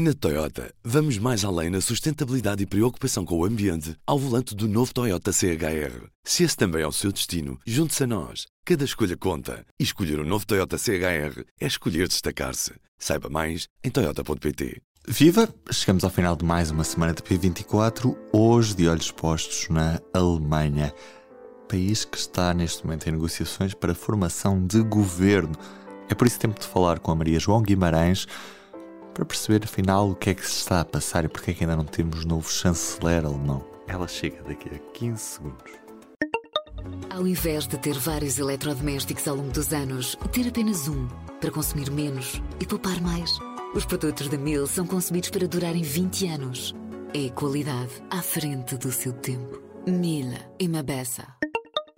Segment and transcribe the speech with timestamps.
[0.00, 4.68] Na Toyota, vamos mais além na sustentabilidade e preocupação com o ambiente ao volante do
[4.68, 6.06] novo Toyota CHR.
[6.22, 8.46] Se esse também é o seu destino, junte-se a nós.
[8.64, 9.66] Cada escolha conta.
[9.76, 12.74] E escolher o um novo Toyota CHR é escolher destacar-se.
[12.96, 14.80] Saiba mais em Toyota.pt.
[15.08, 15.52] Viva!
[15.72, 20.94] Chegamos ao final de mais uma semana de P24, hoje de olhos postos na Alemanha.
[21.68, 25.56] País que está neste momento em negociações para formação de governo.
[26.08, 28.28] É por isso tempo de falar com a Maria João Guimarães
[29.18, 31.64] para perceber afinal o que é que se está a passar e porque é que
[31.64, 33.64] ainda não temos novo chanceler alemão.
[33.88, 35.72] Ela chega daqui a 15 segundos.
[37.10, 41.08] Ao invés de ter vários eletrodomésticos ao longo dos anos, ter apenas um
[41.40, 43.36] para consumir menos e poupar mais.
[43.74, 46.74] Os produtos da Mil são concebidos para durarem 20 anos.
[47.12, 49.60] É qualidade à frente do seu tempo.
[49.84, 51.37] Mila e Mabessa.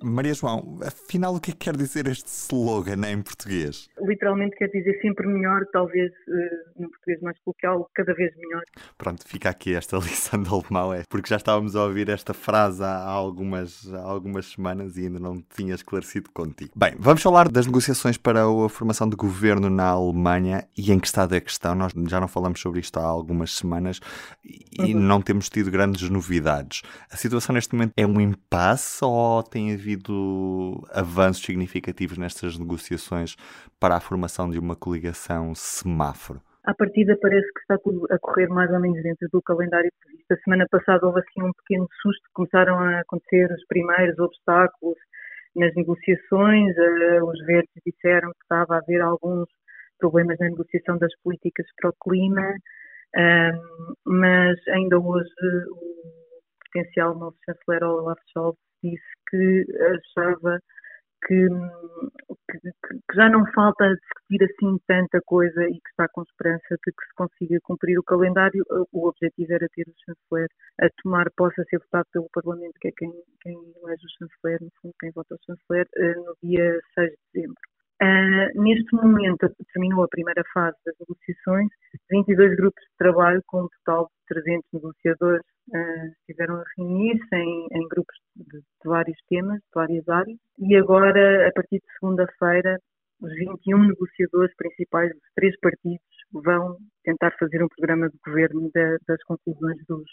[0.02, 3.88] Maria João, afinal o que é que quer dizer este slogan em português?
[4.00, 8.62] Literalmente quer dizer sempre melhor, talvez uh, no português mais coloquial, cada vez melhor.
[8.96, 12.82] Pronto, fica aqui esta lição de alemão, é porque já estávamos a ouvir esta frase
[12.82, 16.72] há algumas, há algumas semanas e ainda não tinha esclarecido contigo.
[16.74, 21.06] Bem, vamos falar das negociações para a formação de governo na Alemanha e em que
[21.06, 21.74] estado é a questão.
[21.74, 24.00] Nós já não falamos sobre isto há algumas semanas
[24.44, 25.00] e uhum.
[25.00, 26.82] não temos tido grandes novidades.
[27.10, 33.36] A situação neste momento é um impasse ou tem havido havido avanços significativos nestas negociações
[33.78, 36.40] para a formação de uma coligação semáforo?
[36.64, 40.32] À partida parece que está tudo a correr mais ou menos dentro do calendário previsto.
[40.32, 44.96] A semana passada houve assim um pequeno susto, começaram a acontecer os primeiros obstáculos
[45.56, 46.76] nas negociações.
[46.76, 49.48] Eh, os verdes disseram que estava a haver alguns
[49.98, 52.54] problemas na negociação das políticas para o clima,
[54.06, 55.30] mas ainda hoje
[55.72, 55.90] o
[56.72, 60.58] potencial novo chanceler Olaf Scholz disse que achava
[61.26, 61.48] que,
[62.50, 66.92] que, que, já não falta discutir assim tanta coisa e que está com esperança de
[66.92, 68.64] que se consiga cumprir o calendário.
[68.92, 70.48] O objetivo era ter o chanceler
[70.80, 74.70] a tomar posse a ser votado pelo Parlamento, que é quem, quem o chanceler, no
[74.80, 77.60] fundo, quem vota o chanceler, eh, no dia 6 de dezembro.
[78.02, 81.68] Uh, neste momento terminou a primeira fase das negociações,
[82.10, 87.66] 22 grupos de trabalho com um total de 300 negociadores uh, estiveram a reunir-se em,
[87.72, 92.78] em, grupos de, de, vários temas, de várias áreas, e agora, a partir de segunda-feira,
[93.20, 96.00] os 21 negociadores principais dos três partidos
[96.32, 100.06] vão tentar fazer um programa de governo das conclusões dos,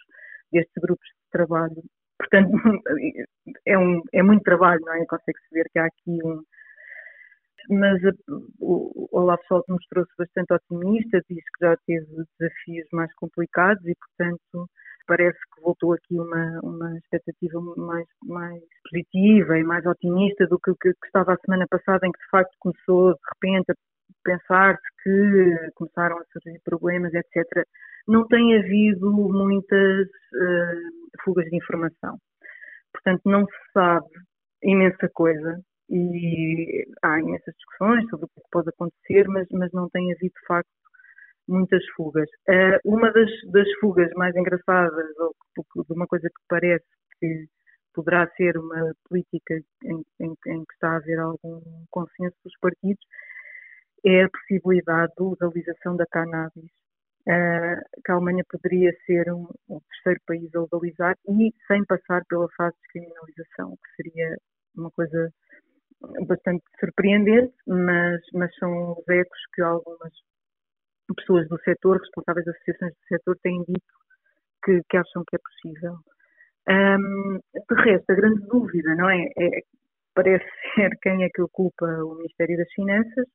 [0.52, 1.84] destes grupos de trabalho.
[2.18, 2.52] Portanto,
[3.66, 5.06] é, um, é muito trabalho, não é?
[5.06, 6.44] Consegue-se ver que há aqui um
[7.70, 8.00] mas
[8.60, 12.08] o Olaf Scholz mostrou-se bastante otimista, diz que já teve
[12.40, 14.70] desafios mais complicados e, portanto,
[15.08, 20.72] parece que voltou aqui uma, uma expectativa mais, mais positiva e mais otimista do que,
[20.82, 23.76] que, que estava a semana passada, em que de facto começou de repente a
[24.24, 27.66] pensar-se que começaram a surgir problemas, etc.
[28.08, 32.18] Não tem havido muitas uh, fugas de informação.
[32.92, 34.08] Portanto, não se sabe
[34.64, 40.12] imensa coisa e há imensas discussões sobre o que pode acontecer, mas, mas não tem
[40.12, 40.70] havido de facto
[41.48, 42.30] muitas fugas.
[42.48, 45.36] Uh, uma das, das, fugas mais engraçadas, ou
[45.86, 46.86] de uma coisa que parece
[47.20, 47.48] que
[47.94, 53.04] poderá ser uma política em, em, em, que está a haver algum consenso dos partidos,
[54.06, 56.72] é a possibilidade de legalização da cannabis.
[57.28, 62.24] Uh, que a Alemanha poderia ser um, um, terceiro país a legalizar e sem passar
[62.30, 64.38] pela fase de criminalização, que seria
[64.78, 65.30] uma coisa
[66.26, 70.14] bastante surpreendente, mas, mas são os ecos que algumas
[71.16, 73.94] pessoas do setor, responsáveis das associações do setor, têm dito
[74.64, 75.98] que, que acham que é possível.
[76.70, 79.24] Um, de resto, a grande dúvida, não é?
[79.38, 79.62] é?
[80.14, 80.46] Parece
[80.76, 83.26] ser quem é que ocupa o Ministério das Finanças.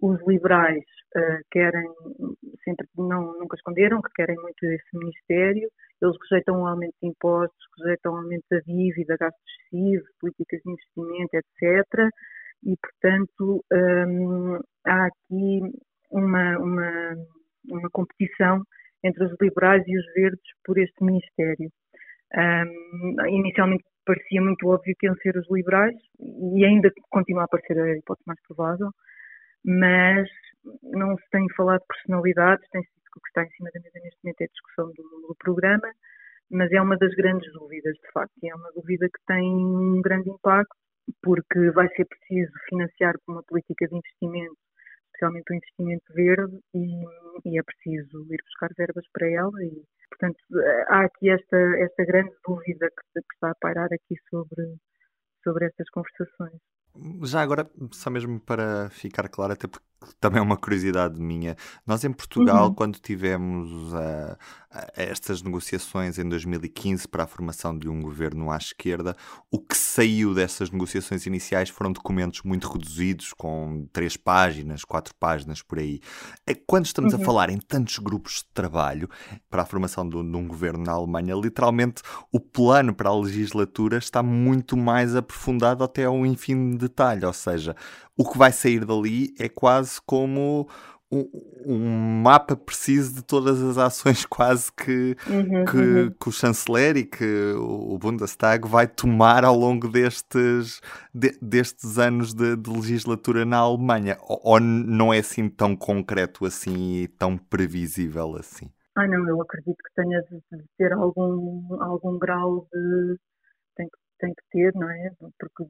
[0.00, 0.84] Os liberais
[1.16, 1.88] uh, querem,
[2.64, 5.68] sempre não, nunca esconderam que querem muito esse Ministério.
[6.02, 10.72] Eles rejeitam o aumento de impostos, rejeitam o aumento da dívida, gasto excessivo, políticas de
[10.72, 12.10] investimento, etc.
[12.64, 15.60] E, portanto, um, há aqui
[16.12, 17.16] uma, uma,
[17.68, 18.62] uma competição
[19.04, 21.70] entre os liberais e os verdes por este Ministério.
[22.34, 25.96] Um, inicialmente parecia muito óbvio que iam ser os liberais
[26.56, 28.90] e ainda continua a parecer a hipótese mais provável,
[29.64, 30.28] mas
[30.82, 34.00] não se tem falado de personalidades, tem sido o que está em cima da mesa
[34.02, 35.92] neste momento é a discussão do, do programa,
[36.50, 40.00] mas é uma das grandes dúvidas, de facto, e é uma dúvida que tem um
[40.00, 40.74] grande impacto,
[41.22, 44.56] porque vai ser preciso financiar uma política de investimento
[45.22, 47.04] especialmente o investimento verde, e,
[47.44, 49.64] e, é preciso ir buscar verbas para ela.
[49.64, 50.38] E, portanto,
[50.88, 54.76] há aqui esta, esta grande dúvida que, que está a pairar aqui sobre,
[55.42, 56.60] sobre estas conversações.
[57.24, 59.86] Já agora, só mesmo para ficar claro, até porque
[60.20, 61.56] também é uma curiosidade minha.
[61.86, 62.74] Nós em Portugal, Uhum.
[62.74, 64.36] quando tivemos ah,
[64.94, 69.14] estas negociações em 2015 para a formação de um governo à esquerda,
[69.50, 75.60] o que saiu dessas negociações iniciais foram documentos muito reduzidos, com três páginas, quatro páginas
[75.62, 76.00] por aí.
[76.46, 77.24] É, Quando estamos a Uhum.
[77.24, 79.08] falar em tantos grupos de trabalho
[79.50, 82.02] para a formação de um, de um governo na Alemanha, literalmente
[82.32, 87.32] o plano para a legislatura está muito mais aprofundado até ao infim de detalhe, ou
[87.32, 87.76] seja,
[88.16, 90.68] o que vai sair dali é quase como
[91.10, 91.28] um,
[91.66, 96.14] um mapa preciso de todas as ações quase que, Uhum, que, uhum.
[96.20, 100.80] que o chanceler e que o Bundestag vai tomar ao longo destes,
[101.14, 104.18] de- destes anos de, de legislatura na Alemanha.
[104.22, 108.70] Ou, ou não é assim tão concreto assim e tão previsível assim?
[108.94, 110.40] Ah, não, eu acredito que tenha de
[110.76, 113.16] ter algum, algum grau de.
[114.22, 115.10] Tem que, ter, não é?
[115.38, 115.64] Porque,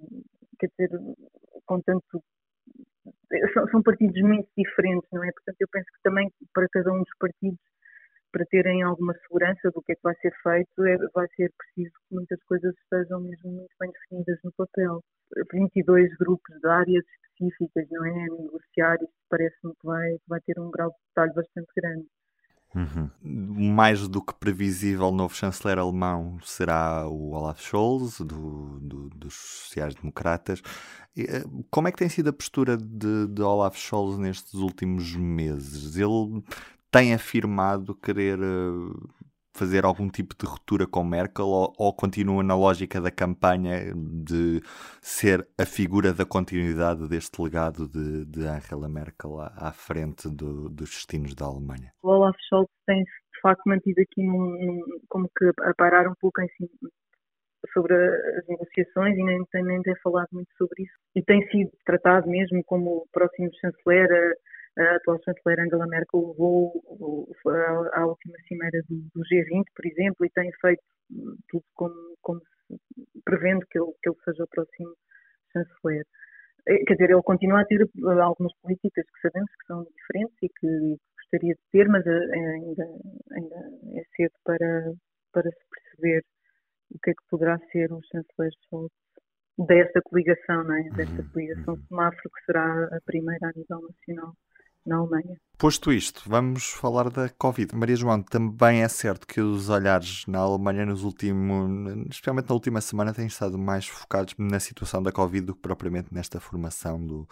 [0.59, 0.91] quer dizer,
[1.65, 2.23] com tanto.
[3.55, 5.33] São, são partidos muito diferentes, não é?
[5.33, 7.59] Portanto, eu penso que também para cada um dos partidos,
[8.31, 11.95] para terem alguma segurança do que é que vai ser feito, é, vai ser preciso
[12.09, 15.01] que muitas coisas estejam mesmo muito bem definidas no papel.
[15.51, 18.13] 22 grupos de áreas específicas, não é?
[18.13, 22.07] Negociar, isto parece-me que vai, que vai ter um grau de detalhe bastante grande.
[23.23, 29.35] Mais do que previsível, o novo chanceler alemão será o Olaf Scholz, do, do- dos
[29.35, 30.63] sociais-democratas.
[31.17, 35.97] Eh, Como é que tem sido a postura de, de Olaf Scholz nestes últimos meses?
[35.97, 36.43] Ele
[36.91, 39.09] tem afirmado querer eh,
[39.55, 44.61] fazer algum tipo de ruptura com Merkel ou, ou continua na lógica da campanha de
[45.01, 50.69] ser a figura da continuidade deste legado de, de Angela Merkel à, à frente do-
[50.69, 51.93] dos destinos da Alemanha?
[52.03, 56.41] o Olaf Scholz tem-se de facto mantido aqui num, como que a parar um pouco
[56.41, 56.69] em cima
[57.73, 60.93] sobre as negociações e nem tem, nem tem falado muito sobre isso.
[61.15, 64.35] E tem sido tratado mesmo como o próximo chanceler,
[64.79, 66.83] a, atual chanceler Angela Merkel levou
[67.93, 72.41] à, última cimeira do, do G20, por exemplo, e tem feito hum, tudo como, como
[73.25, 74.95] prevendo que ele, que ele seja o próximo
[75.53, 76.05] chanceler.
[76.67, 80.37] Eh, Quer dizer, ele continua a ter eh, algumas políticas que sabemos que são diferentes
[80.43, 82.85] e que gostaria de ter, mas eh, ainda,
[83.33, 83.57] ainda
[84.01, 84.93] é cedo para,
[85.33, 86.25] para se perceber
[86.95, 88.93] o que é que poderá ser o chanceler Scholz
[89.59, 90.83] desta coligação, não é?
[90.91, 94.35] desta coligação semáforo que será a primeira a nível nacional
[94.87, 95.41] na Alemanha.
[95.57, 97.77] Posto isto, vamos falar da Covid.
[97.77, 102.81] Maria João, também é certo que os olhares na Alemanha nos últimos, especialmente na última
[102.81, 107.29] semana, têm estado mais focados na situação da Covid do que propriamente nesta formação do,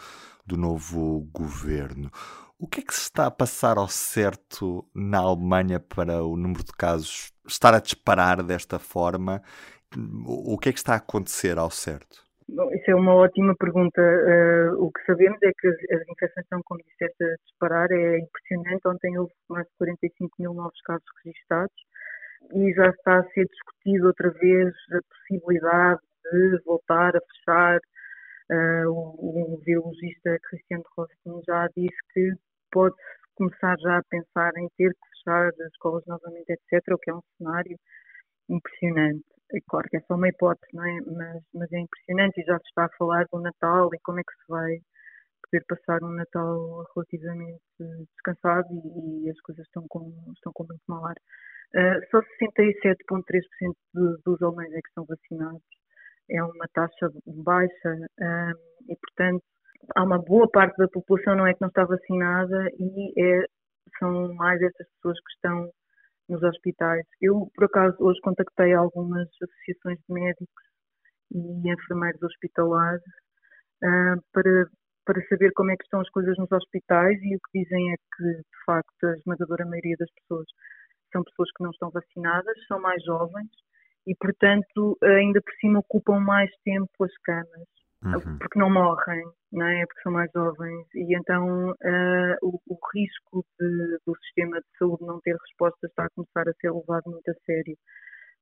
[0.46, 2.10] do novo governo.
[2.56, 6.62] O que é que se está a passar ao certo na Alemanha para o número
[6.62, 9.42] de casos estar a disparar desta forma?
[10.24, 12.29] O que é que está a acontecer ao certo?
[12.52, 14.00] Bom, isso é uma ótima pergunta.
[14.00, 17.90] Eh, o que sabemos é que as, as infecções estão, como disseste, a disparar.
[17.92, 18.88] É impressionante.
[18.88, 21.76] Ontem houve mais de 45 mil novos casos registados
[22.52, 26.00] e já está a ser discutido outra vez a possibilidade
[26.32, 27.78] de voltar a fechar.
[28.50, 32.32] Eh, o, o virologista Cristiano Rostin já disse que
[32.72, 32.96] pode
[33.36, 37.14] começar já a pensar em ter que fechar as escolas novamente, etc., o que é
[37.14, 37.78] um cenário
[38.48, 39.29] impressionante.
[39.52, 41.00] É claro que é só uma hipótese, não é?
[41.06, 44.22] Mas, mas é impressionante e já se está a falar do Natal e como é
[44.22, 44.78] que se vai
[45.42, 47.60] poder passar um Natal relativamente
[48.14, 51.16] descansado e, e as coisas estão com, estão com muito mau ar.
[51.74, 53.42] Uh, só 67,3%
[53.94, 55.62] de, dos alemães é que estão vacinados.
[56.30, 57.90] É uma taxa baixa
[58.20, 59.42] um, e, portanto,
[59.96, 63.44] há uma boa parte da população não é que não está vacinada e é,
[63.98, 65.70] são mais essas pessoas que estão
[66.30, 67.04] nos hospitais.
[67.20, 70.64] Eu, por acaso, hoje contactei algumas associações de médicos
[71.32, 73.02] e enfermeiros hospitalares
[73.82, 74.66] uh, para,
[75.04, 77.96] para saber como é que estão as coisas nos hospitais e o que dizem é
[77.96, 80.46] que, de facto, a esmagadora maioria das pessoas
[81.12, 83.50] são pessoas que não estão vacinadas, são mais jovens
[84.06, 87.68] e, portanto, ainda por cima ocupam mais tempo as camas,
[88.04, 88.38] uhum.
[88.38, 89.86] porque não morrem, não é?
[89.86, 95.04] Porque são mais jovens e então uh, o, o, risco de, do sistema de saúde
[95.04, 97.76] não ter resposta está a começar a ser levado muito a sério.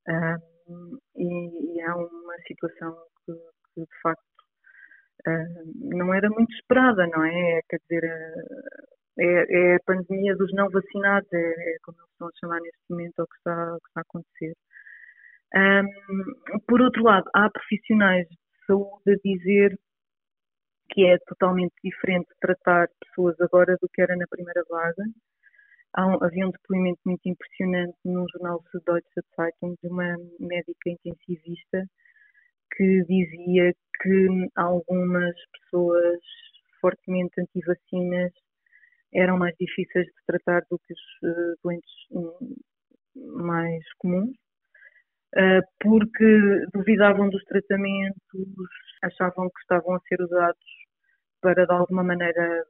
[0.08, 3.32] Uh, e, e, é uma situação que,
[3.74, 4.22] que de facto
[5.26, 7.60] uh, não era muito esperada, não é?
[7.68, 8.04] Quer dizer,
[9.18, 12.80] é, é, a pandemia dos não vacinados, é, é como eles estão a chamar neste
[12.88, 14.54] momento, o que está, o que está a acontecer.
[15.54, 18.28] Um, por outro lado, há profissionais
[18.68, 19.78] saúde a dizer
[20.90, 25.04] que é totalmente diferente tratar pessoas agora do que era na primeira vaga.
[25.98, 31.84] Um, havia um depoimento muito impressionante num jornal Süddeutsche Zeitung de uma médica intensivista
[32.76, 33.72] que dizia
[34.02, 36.20] que algumas pessoas
[36.80, 38.32] fortemente anti-vacinas
[39.12, 42.54] eram mais difíceis de tratar do que os uh, doentes um,
[43.44, 44.36] mais comuns,
[45.80, 48.18] porque duvidavam dos tratamentos,
[49.02, 50.58] achavam que estavam a ser usados
[51.40, 52.64] para de alguma maneira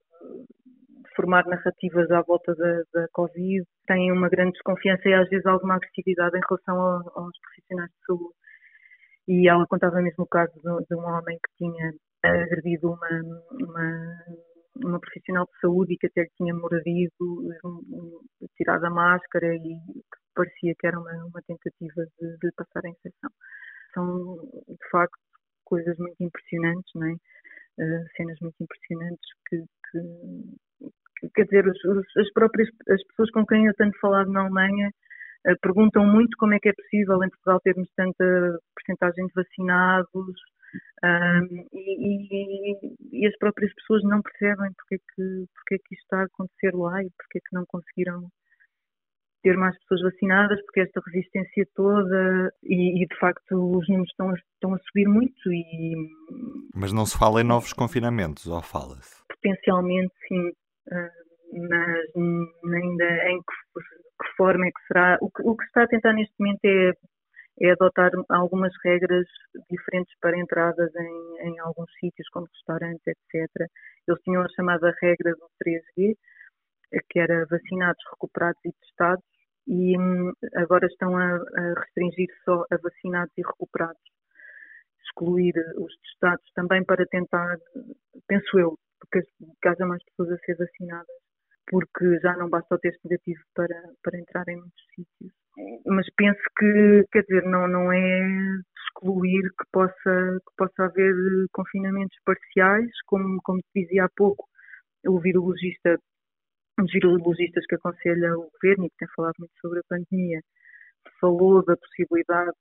[1.14, 5.74] formar narrativas à volta da, da Covid, têm uma grande desconfiança e às vezes alguma
[5.74, 6.76] agressividade em relação
[7.14, 8.34] aos profissionais de saúde.
[9.26, 13.08] E ela contava mesmo o caso de, de um homem que tinha agredido uma,
[13.52, 14.24] uma,
[14.84, 17.12] uma, profissional de saúde e que até lhe tinha mordido,
[17.64, 18.20] um,
[18.56, 19.76] tirado a máscara e
[20.38, 23.30] parecia que era uma, uma tentativa de, de passar a infecção.
[23.92, 24.36] São,
[24.68, 25.18] de facto,
[25.64, 27.12] coisas muito impressionantes, não é?
[27.12, 29.56] Uh, cenas muito impressionantes que,
[29.90, 30.90] que,
[31.20, 34.40] que quer dizer, os, os, as próprias as pessoas com quem eu tenho falado na
[34.40, 34.90] Alemanha
[35.46, 40.34] uh, perguntam muito como é que é possível em Portugal termos tanta porcentagem de vacinados
[41.04, 45.94] um, e, e, e, as próprias pessoas não percebem porque é, que, porque é que
[45.94, 48.28] isto está a acontecer lá e porque é que não conseguiram
[49.42, 54.30] ter mais pessoas vacinadas, porque esta resistência toda e, e, de facto os números estão
[54.30, 55.94] a, estão a subir muito e...
[56.74, 59.22] Mas não se fala em novos confinamentos, ou fala-se?
[59.28, 63.80] Potencialmente sim, uh, mas ainda em que,
[64.22, 65.18] que, forma é que será.
[65.20, 66.92] O que, o que se está a tentar neste momento é,
[67.60, 69.26] é adotar algumas regras
[69.70, 73.68] diferentes para entradas em, em alguns sítios, como restaurantes, etc.
[74.06, 76.16] Eles tinham a chamada regra do 3G,
[77.10, 79.24] que era vacinados, recuperados e testados,
[79.66, 84.00] e hum, agora estão a, a, restringir só a vacinados e recuperados,
[85.04, 87.56] excluir os testados também para tentar,
[88.26, 89.20] penso eu, porque
[89.66, 91.16] haja mais pessoas a ser vacinadas,
[91.66, 95.32] porque já não basta o teste negativo para, para entrar em muitos sítios.
[95.86, 98.20] Mas penso que, quer dizer, não, não é
[98.86, 101.14] excluir que possa, que possa haver
[101.52, 104.48] confinamentos parciais, como, como te dizia há pouco,
[105.06, 105.98] o virologista
[106.82, 110.40] os virologistas que aconselha o governo e que tem falado muito sobre a pandemia,
[111.20, 112.52] falou da possibilidade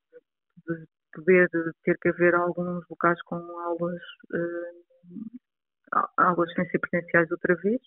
[0.67, 1.50] de poder
[1.83, 4.01] ter que haver alguns locais com aulas,
[4.33, 7.81] uh, aulas sem ser presenciais outra vez.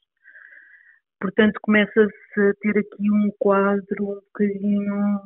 [1.21, 5.21] Portanto, começa-se a ter aqui um quadro um bocadinho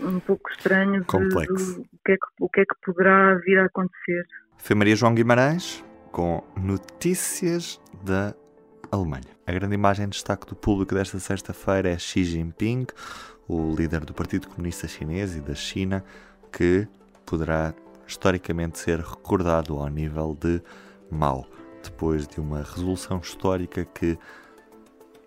[0.00, 1.74] um pouco estranho Complexo.
[1.74, 4.24] de, o, que é que, o que é que poderá vir a acontecer.
[4.58, 8.34] Foi Maria João Guimarães com notícias da
[8.90, 9.33] Alemanha.
[9.46, 12.86] A grande imagem de destaque do público desta sexta-feira é Xi Jinping,
[13.46, 16.02] o líder do Partido Comunista Chinês e da China,
[16.50, 16.88] que
[17.26, 17.74] poderá
[18.06, 20.62] historicamente ser recordado ao nível de
[21.10, 21.46] Mao,
[21.82, 24.18] depois de uma resolução histórica que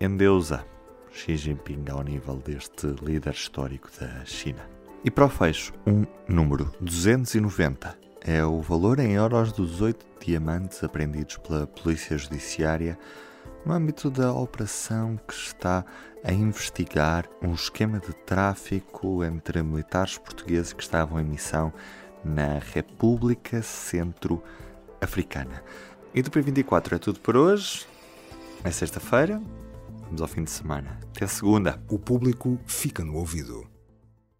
[0.02, 0.66] endeusa
[1.12, 4.68] Xi Jinping ao nível deste líder histórico da China.
[5.06, 10.84] E para o fecho, um número 290 é o valor em euros dos oito diamantes
[10.84, 12.98] apreendidos pela Polícia Judiciária
[13.68, 15.84] no âmbito da operação que está
[16.24, 21.74] a investigar um esquema de tráfico entre militares portugueses que estavam em missão
[22.24, 25.62] na República Centro-Africana.
[26.14, 27.86] E do P24 é tudo por hoje.
[28.64, 29.42] É sexta-feira.
[30.04, 30.98] Vamos ao fim de semana.
[31.14, 31.78] Até segunda.
[31.90, 33.68] O público fica no ouvido.